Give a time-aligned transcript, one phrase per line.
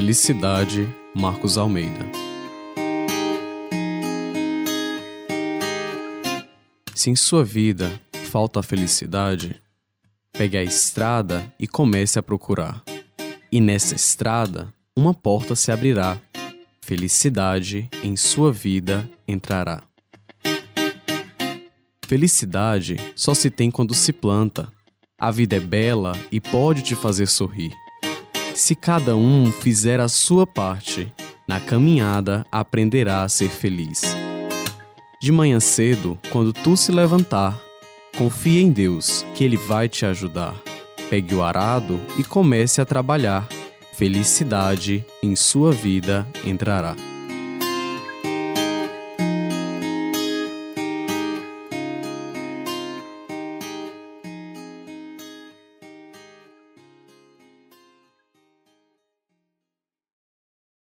[0.00, 2.10] Felicidade, Marcos Almeida.
[6.94, 8.00] Se em sua vida
[8.30, 9.60] falta a felicidade,
[10.32, 12.82] pegue a estrada e comece a procurar.
[13.52, 16.18] E nessa estrada, uma porta se abrirá.
[16.80, 19.82] Felicidade em sua vida entrará.
[22.06, 24.72] Felicidade só se tem quando se planta.
[25.18, 27.76] A vida é bela e pode te fazer sorrir.
[28.60, 31.10] Se cada um fizer a sua parte,
[31.48, 34.02] na caminhada aprenderá a ser feliz.
[35.18, 37.58] De manhã cedo, quando tu se levantar,
[38.18, 40.54] confie em Deus, que Ele vai te ajudar.
[41.08, 43.48] Pegue o arado e comece a trabalhar.
[43.94, 46.94] Felicidade em sua vida entrará.